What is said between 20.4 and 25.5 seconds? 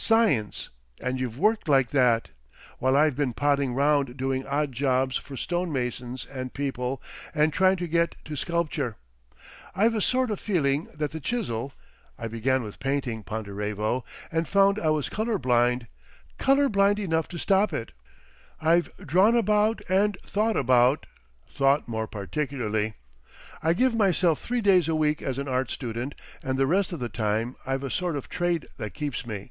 about—thought more particularly. I give myself three days a week as an